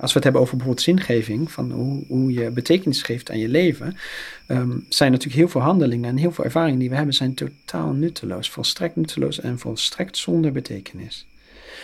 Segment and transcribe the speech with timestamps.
[0.00, 3.48] Als we het hebben over bijvoorbeeld zingeving, van hoe, hoe je betekenis geeft aan je
[3.48, 3.96] leven,
[4.46, 7.92] ehm, zijn natuurlijk heel veel handelingen en heel veel ervaringen die we hebben, zijn totaal
[7.92, 11.26] nutteloos, volstrekt nutteloos en volstrekt zonder betekenis.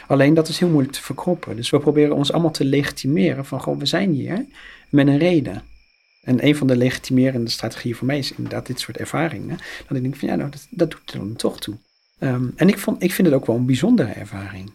[0.07, 1.57] Alleen dat is heel moeilijk te verkroppen.
[1.57, 4.45] Dus we proberen ons allemaal te legitimeren van, gewoon we zijn hier
[4.89, 5.62] met een reden.
[6.23, 9.59] En een van de legitimerende strategieën voor mij is inderdaad dit soort ervaringen.
[9.89, 11.75] Dat ik denk van ja, nou, dat, dat doet er dan toch toe.
[12.19, 14.71] Ehm, en ik, vond, ik vind het ook wel een bijzondere ervaring.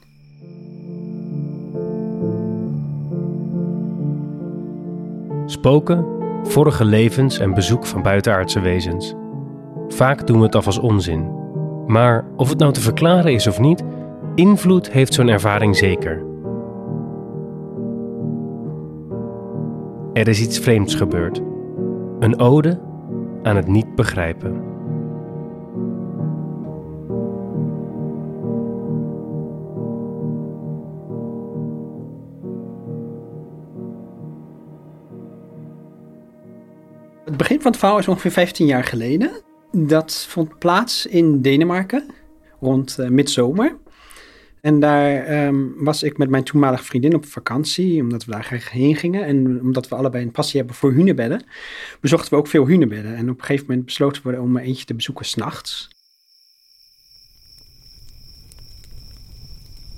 [5.52, 6.06] Spoken,
[6.44, 9.14] vorige levens en bezoek van buitenaardse wezens.
[9.88, 11.32] Vaak doen we het af als onzin.
[11.88, 13.84] Maar of het nou te verklaren is of niet,
[14.36, 16.24] invloed heeft zo'n ervaring zeker.
[20.14, 21.42] Er is iets vreemds gebeurd.
[22.20, 22.80] Een ode
[23.44, 24.71] aan het niet begrijpen.
[37.42, 39.32] Begin van het verhaal is ongeveer 15 jaar geleden.
[39.72, 42.06] Dat vond plaats in Denemarken
[42.60, 43.78] rond uh, midzomer.
[44.62, 48.72] En daar ehm, was ik met mijn toenmalige vriendin op vakantie, omdat we daar graag
[48.72, 49.26] heen gingen.
[49.26, 51.44] En omdat we allebei een passie hebben voor hunebedden,
[52.00, 53.16] bezochten we ook veel hunebedden.
[53.16, 55.90] En op een gegeven moment besloten we om eentje te bezoeken s'nachts.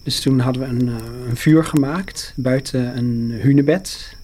[0.04, 4.18] Dus toen hadden we een, uh, een vuur gemaakt buiten een hunebed.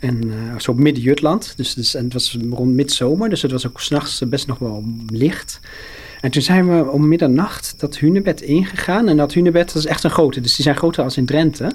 [0.00, 1.52] En uh, zo midden Jutland.
[1.56, 5.60] Dus, en het was rond midzomer, dus het was ook s'nachts best nog wel licht.
[6.20, 9.08] En toen zijn we om middernacht dat hunebed ingegaan.
[9.08, 11.70] En dat hunebed, dat is echt een grote, dus die zijn groter als in Drenthe.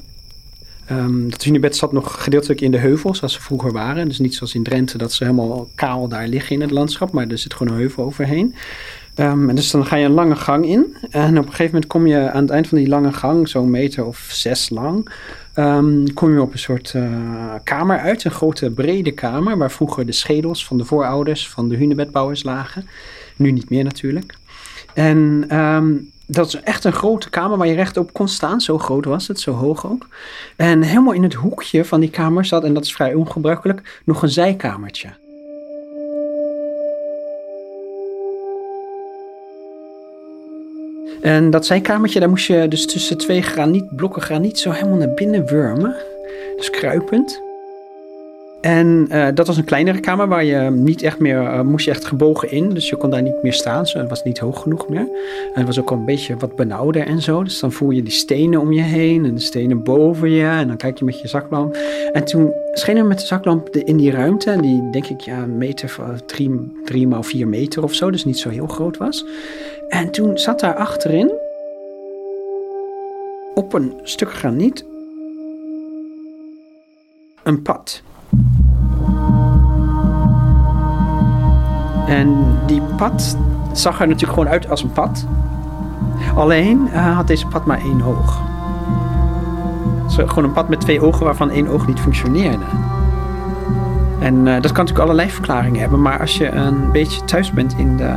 [0.92, 4.08] Um, dat hunebed zat nog gedeeltelijk in de heuvels, zoals ze vroeger waren.
[4.08, 7.12] Dus niet zoals in Drenthe, dat ze helemaal kaal daar liggen in het landschap.
[7.12, 8.56] Maar er zit gewoon een heuvel overheen.
[9.20, 10.96] Um, en dus dan ga je een lange gang in.
[11.10, 13.70] En op een gegeven moment kom je aan het eind van die lange gang, zo'n
[13.70, 15.12] meter of zes lang,
[15.56, 18.24] um, kom je op een soort uh, kamer uit.
[18.24, 22.88] Een grote brede kamer, waar vroeger de schedels van de voorouders van de hunebedbouwers lagen.
[23.36, 24.38] Nu niet meer natuurlijk.
[24.94, 28.62] En um, dat is echt een grote kamer waar je rechtop kon staan.
[28.62, 30.08] Zo groot was het, zo hoog ook.
[30.56, 34.22] En helemaal in het hoekje van die kamer zat, en dat is vrij ongebruikelijk, nog
[34.22, 35.10] een zijkamertje.
[41.26, 45.14] En dat zijkamertje, daar moest je dus tussen twee graniet, blokken graniet zo helemaal naar
[45.14, 45.96] binnen wurmen.
[46.58, 47.45] Dus kruipend.
[48.66, 51.92] En uh, dat was een kleinere kamer waar je niet echt meer, uh, moest je
[51.92, 52.70] echt gebogen in.
[52.70, 55.08] Dus je kon daar niet meer staan, het was niet hoog genoeg meer.
[55.54, 57.44] En het was ook al een beetje wat benauwder en zo.
[57.44, 60.46] Dus dan voel je die stenen om je heen en de stenen boven je.
[60.46, 61.78] En dan kijk je met je zaklamp.
[62.12, 65.58] En toen schenen we met de zaklamp in die ruimte, die denk ik ja, een
[65.58, 69.26] meter, drie, drie maal vier meter of zo, dus niet zo heel groot was.
[69.90, 71.32] En toen zat daar achterin,
[73.54, 74.86] op een stuk graniet,
[77.44, 78.04] een pad.
[82.08, 83.38] En die pad
[83.72, 85.26] zag er natuurlijk gewoon uit als een pad.
[86.36, 88.42] Alleen uh, had deze pad maar één oog.
[90.10, 92.66] Zo, gewoon een pad met twee ogen waarvan één oog niet functioneerde.
[94.26, 97.78] En uh, dat kan natuurlijk allerlei verklaringen hebben, maar als je een beetje thuis bent
[97.78, 98.14] in de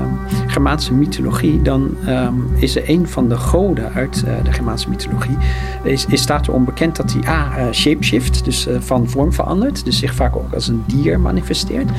[0.47, 5.37] Germaanse mythologie, dan um, is er een van de goden uit uh, de Germaanse mythologie,
[5.83, 10.15] is, staat er onbekend dat hij A, uh, shapeshift, dus van vorm verandert, dus zich
[10.15, 11.91] vaak ook als een dier manifesteert,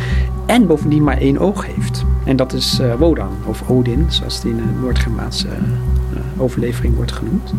[0.46, 2.06] en bovendien maar één oog heeft.
[2.26, 5.48] En dat is Wodan, of Odin, zoals het in de Noord-Germaanse
[6.38, 7.54] overlevering wordt genoemd.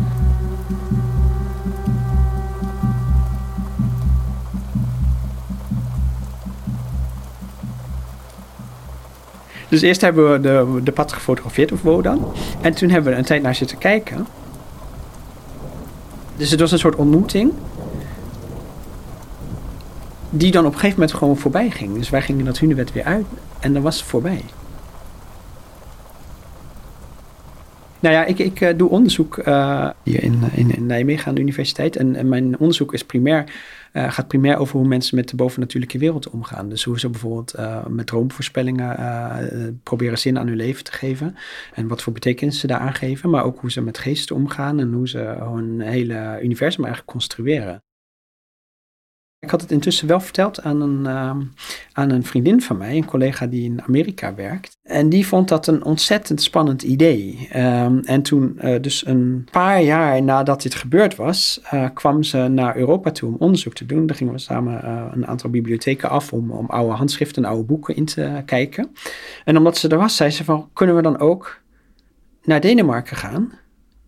[9.71, 12.33] Dus eerst hebben we de, de pad gefotografeerd op Wodan.
[12.61, 14.27] En toen hebben we een tijd naar zitten kijken.
[16.35, 17.53] Dus het was een soort ontmoeting.
[20.29, 21.97] Die dan op een gegeven moment gewoon voorbij ging.
[21.97, 23.25] Dus wij gingen dat hunebed weer uit.
[23.59, 24.43] En dan was het voorbij.
[28.01, 31.41] Nou ja, ik, ik uh, doe onderzoek uh, hier in, in, in, Nijmegen aan de
[31.41, 31.95] universiteit.
[31.95, 33.53] En, en mijn onderzoek is primair,
[33.93, 36.69] uh, gaat primair over hoe mensen met de bovennatuurlijke wereld omgaan.
[36.69, 37.55] Dus hoe ze bijvoorbeeld
[37.87, 41.35] met droomvoorspellingen proberen zin aan hun leven te geven.
[41.73, 43.29] En wat voor betekenis ze daaraan geven.
[43.29, 47.83] Maar ook hoe ze met geesten omgaan en hoe ze hun hele universum eigenlijk construeren.
[49.41, 51.35] Ik had het intussen wel verteld aan een, uh,
[51.91, 54.77] aan een vriendin van mij, een collega die in Amerika werkt.
[54.83, 57.49] En die vond dat een ontzettend spannend idee.
[57.55, 62.37] Um, en toen, uh, dus een paar jaar nadat dit gebeurd was, uh, kwam ze
[62.37, 64.05] naar Europa toe om onderzoek te doen.
[64.05, 67.63] Daar gingen we samen uh, een aantal bibliotheken af om, om oude handschriften en oude
[67.63, 68.91] boeken in te kijken.
[69.45, 71.61] En omdat ze er was, zei ze van, kunnen we dan ook
[72.43, 73.51] naar Denemarken gaan?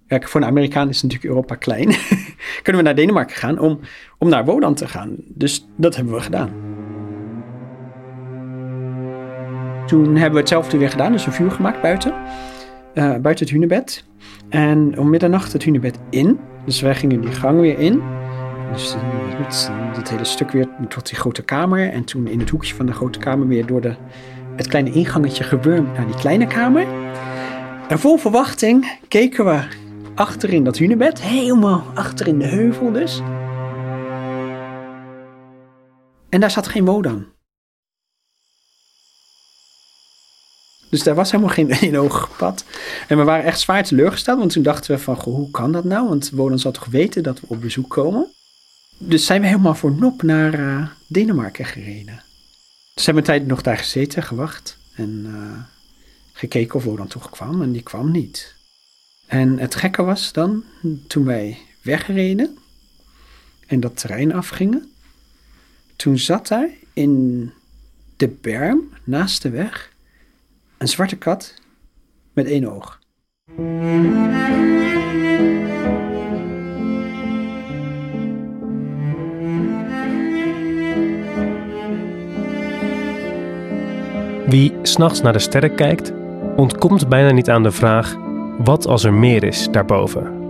[0.07, 1.89] Kijk, voor een Amerikaan is natuurlijk Europa klein.
[2.61, 3.79] kunnen we naar Denemarken gaan om,
[4.17, 5.15] om naar Wodan te gaan.
[5.27, 6.49] Dus dat hebben we gedaan.
[9.85, 12.13] Toen hebben we hetzelfde weer gedaan, dus een vuur gemaakt buiten.
[12.93, 14.05] eh, buiten het hunebed.
[14.49, 16.39] En om middernacht het hunebed in.
[16.65, 18.01] Dus wij gingen die gang weer in.
[18.73, 18.95] Dus
[19.37, 21.89] het, dat hele stuk weer tot die grote kamer.
[21.89, 23.93] En toen in het hoekje van de grote kamer weer door de,
[24.55, 26.85] het kleine ingangetje gewurmd naar die kleine kamer.
[27.87, 29.59] En vol verwachting keken we
[30.15, 31.21] achterin dat hunebed.
[31.21, 33.21] Helemaal achter in de heuvel dus.
[36.29, 37.25] En daar zat geen Wodan.
[40.89, 42.65] Dus daar was helemaal geen eenogig pad.
[43.07, 45.83] En we waren echt zwaar teleurgesteld, want toen dachten we van, goh, hoe kan dat
[45.83, 46.07] nou?
[46.07, 48.27] Want Wodan zal toch weten dat we op bezoek komen?
[48.97, 52.23] Dus zijn we helemaal voor nop naar eh, Denemarken gereden.
[52.93, 55.61] Dus hebben we een tijd nog daar gezeten, gewacht en eh,
[56.33, 57.61] gekeken of Wodan toch kwam.
[57.61, 58.55] En die kwam niet.
[59.27, 60.63] En het gekke was dan,
[61.07, 62.57] toen wij wegreden
[63.67, 64.91] en dat terrein afgingen,
[65.95, 67.51] toen zat daar in
[68.17, 69.91] de berm naast de weg
[70.77, 71.53] een zwarte kat
[72.33, 73.01] met één oog.
[84.47, 86.11] Wie s'nachts naar de sterren kijkt,
[86.55, 88.15] ontkomt bijna niet aan de vraag:
[88.57, 90.41] wat als er meer is daarboven?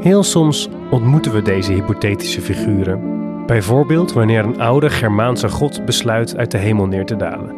[0.00, 3.14] Heel soms ontmoeten we deze hypothetische figuren.
[3.46, 7.54] Bijvoorbeeld wanneer een oude Germaanse god besluit uit de hemel neer te dalen.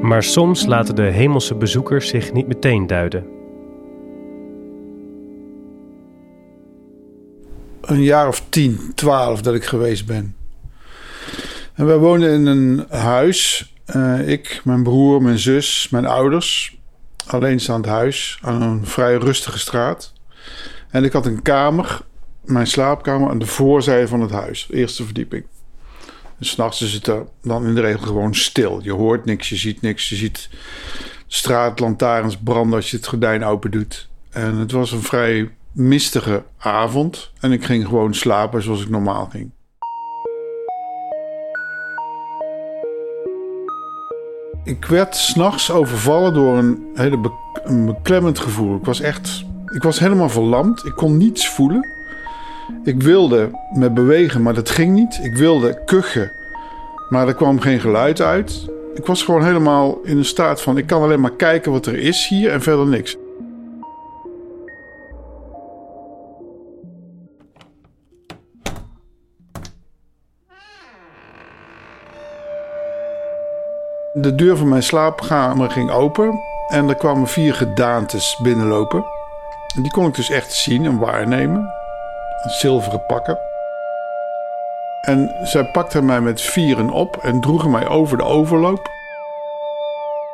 [0.00, 3.26] Maar soms laten de hemelse bezoekers zich niet meteen duiden.
[7.80, 10.36] Een jaar of tien, twaalf dat ik geweest ben.
[11.74, 13.72] En wij woonden in een huis.
[13.84, 16.79] Eh, ik, mijn broer, mijn zus, mijn ouders.
[17.32, 20.12] Alleenstaand huis aan een vrij rustige straat.
[20.90, 22.00] En ik had een kamer,
[22.44, 24.68] mijn slaapkamer, aan de voorzijde van het huis.
[24.70, 25.44] Eerste verdieping.
[26.38, 27.12] En s'nachts is het
[27.42, 28.80] dan in de regel gewoon stil.
[28.82, 30.08] Je hoort niks, je ziet niks.
[30.08, 30.50] Je ziet
[31.26, 34.08] straatlantaarns branden als je het gordijn open doet.
[34.30, 37.30] En het was een vrij mistige avond.
[37.40, 39.50] En ik ging gewoon slapen zoals ik normaal ging.
[44.70, 47.32] Ik werd s'nachts overvallen door een hele
[47.86, 48.76] beklemmend gevoel.
[48.76, 49.44] Ik was echt.
[49.74, 50.84] Ik was helemaal verlamd.
[50.84, 51.88] Ik kon niets voelen.
[52.84, 55.20] Ik wilde me bewegen, maar dat ging niet.
[55.22, 56.32] Ik wilde kuchen,
[57.08, 58.68] maar er kwam geen geluid uit.
[58.94, 61.98] Ik was gewoon helemaal in een staat van: ik kan alleen maar kijken wat er
[61.98, 63.16] is hier en verder niks.
[74.12, 79.04] De deur van mijn slaapkamer ging open en er kwamen vier gedaantes binnenlopen.
[79.76, 81.72] En die kon ik dus echt zien en waarnemen.
[82.46, 83.38] Zilveren pakken.
[85.00, 88.88] En zij pakten mij met vieren op en droegen mij over de overloop.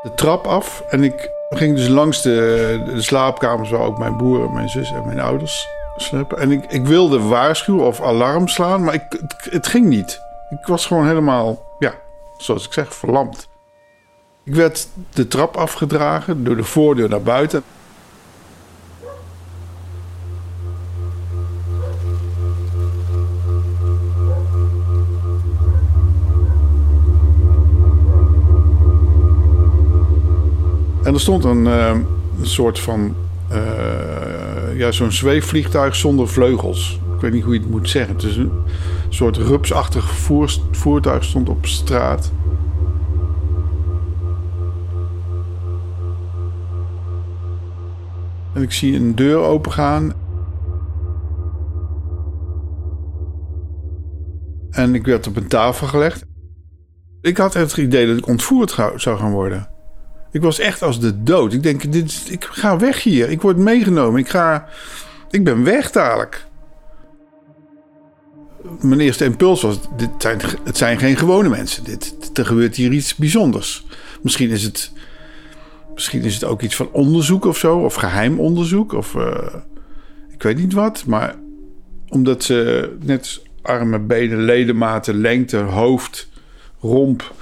[0.03, 4.53] De trap af en ik ging dus langs de, de slaapkamers waar ook mijn broer,
[4.53, 6.39] mijn zus en mijn ouders sliepen.
[6.39, 9.21] En ik, ik wilde waarschuwen of alarm slaan, maar ik,
[9.51, 10.21] het ging niet.
[10.51, 11.95] Ik was gewoon helemaal, ja,
[12.37, 13.49] zoals ik zeg, verlamd.
[14.47, 17.63] Ik werd de trap afgedragen door de voordeur naar buiten.
[31.03, 31.89] En er stond een, eh,
[32.39, 33.15] een soort van.
[33.49, 37.01] eh, ja, zo'n zweefvliegtuig zonder vleugels.
[37.15, 38.15] Ik weet niet hoe je het moet zeggen.
[38.15, 38.53] Het is een
[39.09, 42.33] soort rupsachtig voer- voertuig stond op straat.
[48.57, 50.13] En ik zie een deur opengaan.
[54.71, 56.25] En ik werd op een tafel gelegd.
[57.21, 59.69] Ik had het idee dat ik ontvoerd zou gaan worden.
[60.31, 61.53] Ik was echt als de dood.
[61.53, 63.31] Ik denk, dit, ik ga weg hier.
[63.31, 64.21] Ik word meegenomen.
[64.21, 64.69] Ik ga...
[65.31, 66.47] Ik ben weg dadelijk.
[68.81, 71.85] Mijn eerste impuls was, dit zijn, het zijn geen gewone mensen.
[71.85, 73.87] Dit, er gebeurt hier iets bijzonders.
[74.23, 74.93] Misschien is het
[75.97, 79.55] Misschien is het ook iets van onderzoek of zo, of geheim onderzoek, of eh,
[80.29, 81.05] ik weet niet wat.
[81.07, 81.35] Maar
[82.09, 86.29] omdat ze net armen, benen, ledematen, lengte, hoofd,
[86.81, 87.35] romp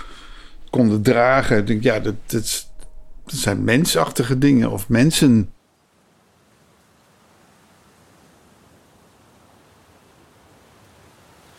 [0.70, 2.68] konden dragen, denk ik, ja, dat, dat,
[3.26, 5.50] zijn mensachtige dingen of mensen.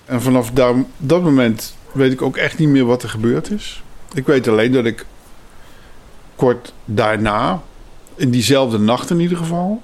[0.06, 0.52] En vanaf
[0.98, 3.84] dat moment weet ik ook echt niet meer wat er gebeurd is.
[4.14, 5.06] Ik weet alleen dat ik
[6.36, 7.62] kort daarna,
[8.16, 9.82] in diezelfde nacht in ieder geval,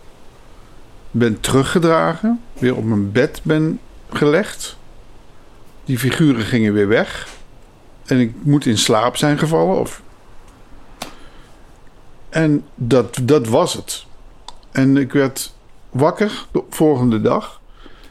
[1.12, 3.80] ben teruggedragen weer op mijn bed ben
[4.10, 4.78] gelegd.
[5.86, 7.28] Die figuren gingen weer weg.
[8.06, 9.80] En ik moet in slaap zijn gevallen.
[9.80, 10.02] Of...
[12.30, 14.06] En dat, dat was het.
[14.72, 15.54] En ik werd
[15.90, 17.62] wakker de volgende dag.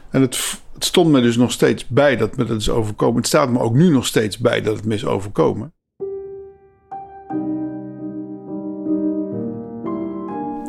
[0.09, 3.15] En het, het stond me dus nog steeds bij dat me dat is overkomen.
[3.15, 5.73] Het staat me ook nu nog steeds bij dat het me is overkomen.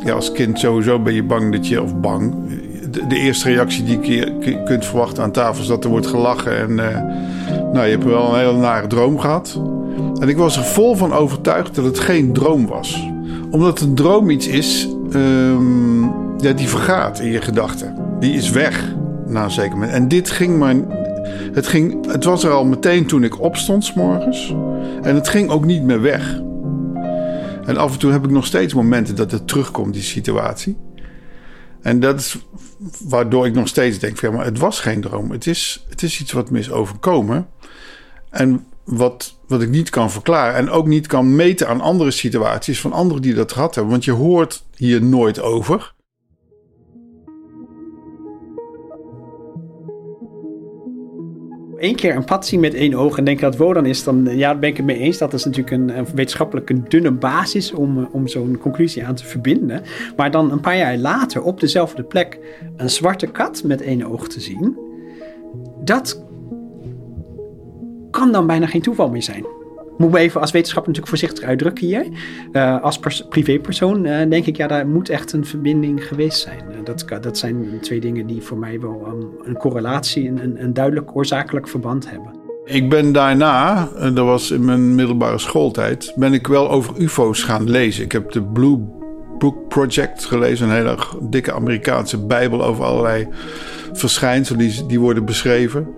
[0.05, 2.35] Ja, als kind sowieso ben je bang dat je, of bang.
[3.09, 6.59] De, eerste reactie die je kunt verwachten aan tafel is dat er wordt gelachen.
[6.59, 6.99] En uh,
[7.73, 9.61] nou, je hebt wel een hele nare droom gehad.
[10.21, 13.09] En ik was er vol van overtuigd dat het geen droom was.
[13.51, 16.03] Omdat een droom iets is, um,
[16.39, 17.95] ja, die vergaat in je gedachten.
[18.21, 18.95] Die is weg
[19.27, 19.93] na een zeker moment.
[19.93, 20.75] En dit ging maar.
[21.53, 24.55] Het, ging, het was er al meteen toen ik opstond s morgens.
[25.03, 26.42] En het ging ook niet meer weg.
[27.64, 30.76] En af en toe heb ik nog steeds momenten dat het terugkomt, die situatie.
[31.83, 32.38] En dat is
[33.04, 35.31] waardoor ik nog steeds denk: van, ja, maar het was geen droom.
[35.31, 37.49] Het is, het is iets wat me is overkomen.
[38.31, 40.54] En wat, wat ik niet kan verklaren.
[40.54, 43.92] En ook niet kan meten aan andere situaties van anderen die dat gehad hebben.
[43.92, 45.95] Want je hoort hier nooit over.
[51.83, 54.55] Één keer een pad zien met één oog en denken dat Wodan is, dan ja,
[54.55, 55.19] ben ik het mee eens.
[55.19, 59.25] Dat is natuurlijk een, een wetenschappelijk dunne basis om, eh, om zo'n conclusie aan te
[59.25, 59.83] verbinden.
[60.17, 62.39] Maar dan een paar jaar later op dezelfde plek
[62.77, 64.79] een zwarte kat met één oog te zien,
[65.85, 66.25] dat
[68.11, 69.45] kan dan bijna geen toeval meer zijn
[69.99, 72.07] moet me even als wetenschapper natuurlijk voorzichtig uitdrukken hier.
[72.53, 76.63] Uh, als privépersoon uh, denk ik, ja, daar moet echt een verbinding geweest zijn.
[76.71, 80.73] Uh, dat, dat zijn twee dingen die voor mij wel um, een correlatie, een, een
[80.73, 82.41] duidelijk oorzakelijk verband hebben.
[82.65, 87.71] Ik ben daarna, dat was in mijn middelbare schooltijd, ben ik wel over UFO's gaan
[87.71, 88.05] lezen.
[88.05, 88.79] Ik heb de Blue
[89.39, 93.29] Book Project gelezen, een hele dikke Amerikaanse bijbel over allerlei
[93.93, 95.89] verschijnselen die, die worden beschreven.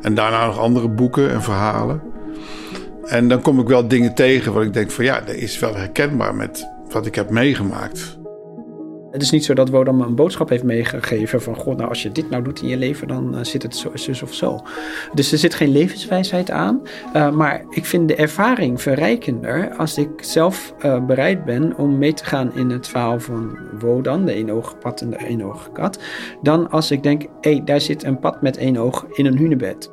[0.00, 2.02] En daarna nog andere boeken en verhalen.
[3.04, 5.76] En dan kom ik wel dingen tegen waar ik denk van ja, dat is wel
[5.76, 8.18] herkenbaar met wat ik heb meegemaakt.
[9.10, 11.54] Het is niet zo dat Wodam een boodschap heeft meegegeven van...
[11.54, 13.90] God, nou als je dit nou doet in je leven, dan uh, zit het zo,
[13.94, 14.60] zus of zo.
[15.14, 16.82] Dus er zit geen levenswijsheid aan.
[17.16, 21.76] Uh, maar ik vind de ervaring verrijkender als ik zelf uh, bereid ben...
[21.76, 25.70] om mee te gaan in het verhaal van Wodan, de eenogige pad en de eenogige
[25.70, 25.98] kat...
[26.42, 29.38] dan als ik denk, hé, hey, daar zit een pad met één oog in een
[29.38, 29.90] hunebed.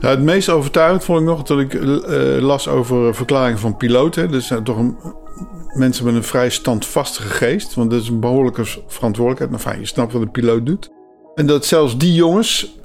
[0.00, 1.92] Het meest overtuigend vond ik nog dat ik uh,
[2.40, 4.30] las over verklaringen van piloten.
[4.30, 4.96] Dus zijn toch een,
[5.74, 7.74] mensen met een vrij standvastige geest.
[7.74, 9.50] Want dat is een behoorlijke verantwoordelijkheid.
[9.50, 10.90] Nou, fijn, je snapt wat een piloot doet.
[11.34, 12.76] En dat zelfs die jongens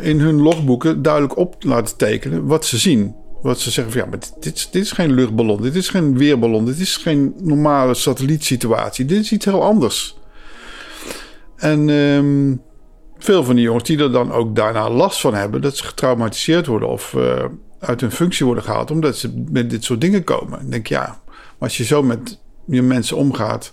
[0.00, 3.14] in hun logboeken duidelijk op laten tekenen wat ze zien.
[3.42, 6.64] Wat ze zeggen van ja, maar dit, dit, is geen luchtballon, dit is geen weerballon,
[6.64, 9.04] dit is geen normale satellietsituatie.
[9.04, 10.16] Dit is iets heel anders.
[11.56, 12.62] En um,
[13.18, 16.66] veel van die jongens die er dan ook daarna last van hebben, dat ze getraumatiseerd
[16.66, 17.44] worden of uh,
[17.78, 20.60] uit hun functie worden gehaald, omdat ze met dit soort dingen komen.
[20.60, 21.20] Ik denk ja,
[21.58, 23.72] als je zo met je mensen omgaat,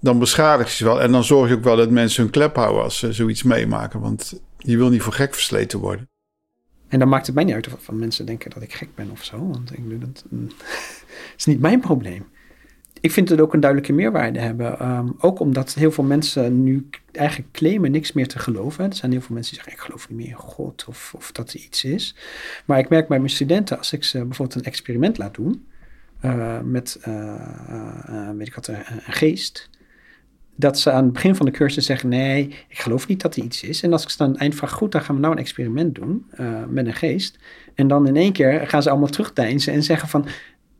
[0.00, 1.00] dan beschadig je ze wel.
[1.00, 4.00] En dan zorg je ook wel dat mensen hun klep houden als ze zoiets meemaken.
[4.00, 6.08] Want je wil niet voor gek versleten worden.
[6.88, 9.24] En dan maakt het mij niet uit of mensen denken dat ik gek ben of
[9.24, 9.48] zo.
[9.48, 10.24] Want ik doe dat.
[11.36, 12.26] is niet mijn probleem
[13.00, 14.88] ik vind het ook een duidelijke meerwaarde hebben.
[14.88, 18.84] Um, ook omdat heel veel mensen nu eigenlijk claimen niks meer te geloven.
[18.84, 21.32] Er zijn heel veel mensen die zeggen: Ik geloof niet meer in God of, of
[21.32, 22.14] dat er iets is.
[22.64, 25.66] Maar ik merk bij mijn studenten, als ik ze bijvoorbeeld een experiment laat doen.
[26.24, 29.70] Uh, met uh, weet ik wat, een, een, geest.
[30.54, 33.42] Dat ze aan het begin van de cursus zeggen: Nee, ik geloof niet dat er
[33.42, 33.82] iets is.
[33.82, 35.40] En als ik ze dan aan het eind vraag: Goed, dan gaan we nou een
[35.40, 36.26] experiment doen
[36.68, 37.38] met een geest.
[37.74, 40.26] En dan in één keer gaan ze allemaal terugdeinzen en zeggen: van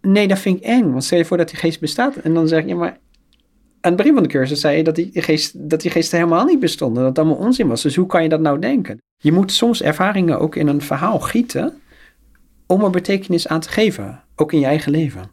[0.03, 0.91] Nee, dat vind ik eng.
[0.91, 2.17] Want stel je voor dat die geest bestaat.
[2.17, 2.99] En dan zeg je, maar
[3.81, 6.45] aan het begin van de cursus zei je dat die, geest, dat die geesten helemaal
[6.45, 7.03] niet bestonden.
[7.03, 7.83] Dat het allemaal onzin was.
[7.83, 8.99] Dus hoe kan je dat nou denken?
[9.17, 11.81] Je moet soms ervaringen ook in een verhaal gieten
[12.67, 14.23] om er betekenis aan te geven.
[14.37, 15.31] Ook in je eigen leven.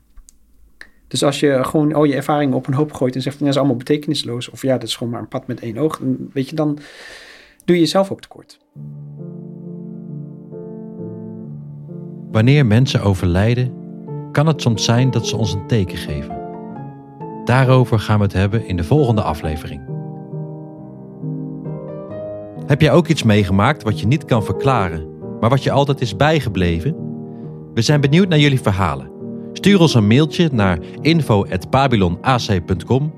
[1.08, 3.54] Dus als je gewoon al je ervaringen op een hoop gooit en zegt ja, dat
[3.54, 4.50] is allemaal betekenisloos.
[4.50, 5.98] Of ja, dat is gewoon maar een pad met één oog.
[5.98, 6.80] Dan, weet je, dan
[7.66, 8.60] doe je jezelf ook tekort.
[12.32, 13.87] Wanneer mensen overlijden
[14.32, 16.38] kan het soms zijn dat ze ons een teken geven.
[17.46, 19.82] Daarover gaan we het hebben in de volgende aflevering.
[22.66, 25.08] Heb jij ook iets meegemaakt wat je niet kan verklaren,
[25.40, 26.96] maar wat je altijd is bijgebleven?
[27.74, 29.12] We zijn benieuwd naar jullie verhalen.
[29.54, 33.14] Stuur ons een mailtje naar info.babylonac.com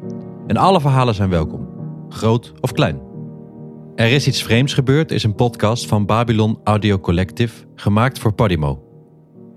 [0.47, 1.67] en alle verhalen zijn welkom,
[2.09, 3.01] groot of klein.
[3.95, 8.83] Er is iets vreemds gebeurd is een podcast van Babylon Audio Collective, gemaakt voor Podimo.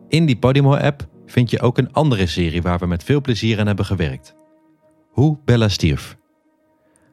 [0.08, 3.66] In die Podimo-app vind je ook een andere serie waar we met veel plezier aan
[3.66, 4.34] hebben gewerkt.
[5.10, 6.16] Hoe Bella stierf.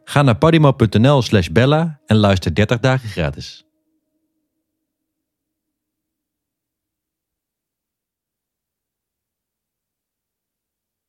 [0.03, 3.68] Ga naar podimo.nl slash bella en luister 30 dagen gratis.